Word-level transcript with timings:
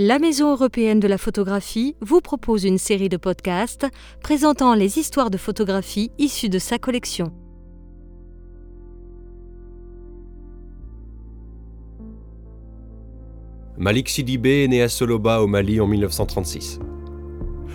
La 0.00 0.20
Maison 0.20 0.52
européenne 0.52 1.00
de 1.00 1.08
la 1.08 1.18
photographie 1.18 1.96
vous 2.00 2.20
propose 2.20 2.62
une 2.62 2.78
série 2.78 3.08
de 3.08 3.16
podcasts 3.16 3.84
présentant 4.22 4.74
les 4.74 4.96
histoires 4.96 5.28
de 5.28 5.36
photographie 5.36 6.12
issues 6.18 6.48
de 6.48 6.60
sa 6.60 6.78
collection. 6.78 7.32
Malik 13.76 14.08
Sidibé 14.08 14.62
est 14.62 14.68
né 14.68 14.82
à 14.82 14.88
Soloba 14.88 15.40
au 15.40 15.48
Mali 15.48 15.80
en 15.80 15.88
1936. 15.88 16.78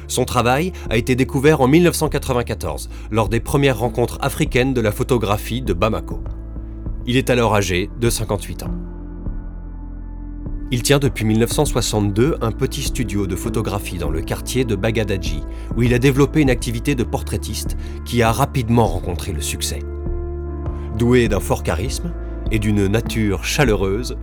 Son 0.07 0.23
travail 0.23 0.71
a 0.89 0.95
été 0.95 1.17
découvert 1.17 1.59
en 1.59 1.67
1994 1.67 2.89
lors 3.11 3.27
des 3.27 3.41
premières 3.41 3.79
rencontres 3.79 4.17
africaines 4.21 4.73
de 4.73 4.79
la 4.79 4.93
photographie 4.93 5.61
de 5.61 5.73
Bamako. 5.73 6.23
Il 7.05 7.17
est 7.17 7.29
alors 7.29 7.53
âgé 7.53 7.89
de 7.99 8.09
58 8.09 8.63
ans. 8.63 8.92
Il 10.73 10.81
tient 10.81 10.97
depuis 10.97 11.23
1962 11.23 12.37
un 12.41 12.51
petit 12.51 12.81
studio 12.81 13.27
de 13.27 13.35
photographie 13.35 13.99
dans 13.99 14.09
le 14.09 14.21
quartier 14.21 14.65
de 14.65 14.75
Bagadadji, 14.75 15.43
où 15.77 15.83
il 15.83 15.93
a 15.93 15.99
développé 15.99 16.41
une 16.41 16.49
activité 16.49 16.95
de 16.95 17.03
portraitiste 17.03 17.77
qui 18.05 18.23
a 18.23 18.31
rapidement 18.31 18.87
rencontré 18.87 19.33
le 19.33 19.41
succès. 19.41 19.81
Doué 20.97 21.27
d'un 21.27 21.39
fort 21.39 21.61
charisme 21.61 22.11
et 22.49 22.57
d'une 22.57 22.87
nature 22.87 23.43
chaleureuse, 23.43 24.17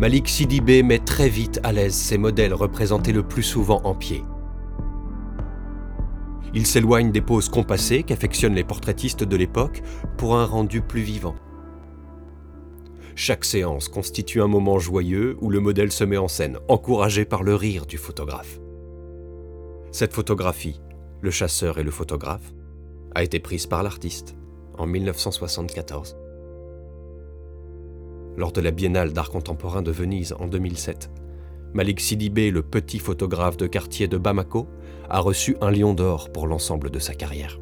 Malik 0.00 0.28
Sidibé 0.28 0.82
met 0.82 0.98
très 0.98 1.28
vite 1.28 1.60
à 1.62 1.70
l'aise 1.70 1.94
ses 1.94 2.18
modèles 2.18 2.52
représentés 2.52 3.12
le 3.12 3.22
plus 3.22 3.44
souvent 3.44 3.80
en 3.84 3.94
pied. 3.94 4.24
Il 6.52 6.66
s'éloigne 6.66 7.12
des 7.12 7.20
poses 7.20 7.48
compassées 7.48 8.02
qu'affectionnent 8.02 8.56
les 8.56 8.64
portraitistes 8.64 9.22
de 9.22 9.36
l'époque 9.36 9.84
pour 10.16 10.36
un 10.36 10.46
rendu 10.46 10.80
plus 10.80 11.02
vivant. 11.02 11.36
Chaque 13.18 13.46
séance 13.46 13.88
constitue 13.88 14.42
un 14.42 14.46
moment 14.46 14.78
joyeux 14.78 15.38
où 15.40 15.48
le 15.48 15.58
modèle 15.58 15.90
se 15.90 16.04
met 16.04 16.18
en 16.18 16.28
scène, 16.28 16.58
encouragé 16.68 17.24
par 17.24 17.42
le 17.42 17.54
rire 17.54 17.86
du 17.86 17.96
photographe. 17.96 18.60
Cette 19.90 20.12
photographie, 20.12 20.80
Le 21.22 21.30
chasseur 21.30 21.78
et 21.78 21.82
le 21.82 21.90
photographe, 21.90 22.52
a 23.14 23.22
été 23.22 23.40
prise 23.40 23.66
par 23.66 23.82
l'artiste 23.82 24.36
en 24.76 24.86
1974 24.86 26.14
lors 28.36 28.52
de 28.52 28.60
la 28.60 28.70
Biennale 28.70 29.14
d'art 29.14 29.30
contemporain 29.30 29.80
de 29.80 29.90
Venise 29.90 30.34
en 30.38 30.46
2007. 30.46 31.10
Malik 31.72 32.00
Sidibé, 32.00 32.50
le 32.50 32.62
petit 32.62 32.98
photographe 32.98 33.56
de 33.56 33.66
quartier 33.66 34.08
de 34.08 34.18
Bamako, 34.18 34.68
a 35.08 35.20
reçu 35.20 35.56
un 35.62 35.70
lion 35.70 35.94
d'or 35.94 36.30
pour 36.30 36.46
l'ensemble 36.46 36.90
de 36.90 36.98
sa 36.98 37.14
carrière. 37.14 37.58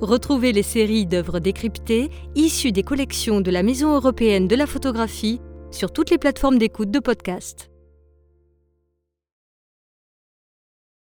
Retrouvez 0.00 0.52
les 0.52 0.62
séries 0.62 1.06
d'œuvres 1.06 1.40
décryptées 1.40 2.10
issues 2.36 2.70
des 2.70 2.84
collections 2.84 3.40
de 3.40 3.50
la 3.50 3.64
Maison 3.64 3.94
européenne 3.94 4.46
de 4.46 4.54
la 4.54 4.66
photographie 4.66 5.40
sur 5.72 5.92
toutes 5.92 6.10
les 6.10 6.18
plateformes 6.18 6.58
d'écoute 6.58 6.90
de 6.90 7.00
podcast. 7.00 7.67